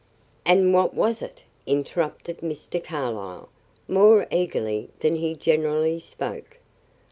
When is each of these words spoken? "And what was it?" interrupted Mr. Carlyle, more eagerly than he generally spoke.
"And 0.47 0.73
what 0.73 0.95
was 0.95 1.21
it?" 1.21 1.43
interrupted 1.67 2.39
Mr. 2.39 2.83
Carlyle, 2.83 3.49
more 3.87 4.25
eagerly 4.31 4.89
than 5.01 5.17
he 5.17 5.35
generally 5.35 5.99
spoke. 5.99 6.57